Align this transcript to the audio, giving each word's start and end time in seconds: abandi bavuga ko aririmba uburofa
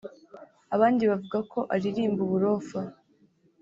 abandi 0.75 1.03
bavuga 1.09 1.39
ko 1.51 1.59
aririmba 1.75 2.21
uburofa 2.27 2.79